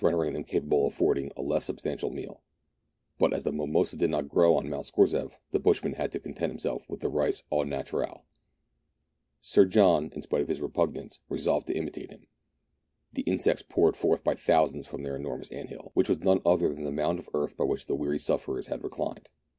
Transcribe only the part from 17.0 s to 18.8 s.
of earth by which the weary sufferers